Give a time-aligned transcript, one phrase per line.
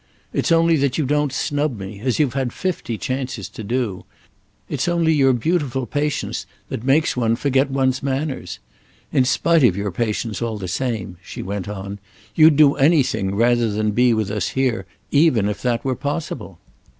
[0.33, 5.13] It's only that you don't snub me, as you've had fifty chances to do—it's only
[5.13, 8.57] your beautiful patience that makes one forget one's manners.
[9.11, 11.99] In spite of your patience, all the same," she went on,
[12.33, 16.57] "you'd do anything rather than be with us here, even if that were possible.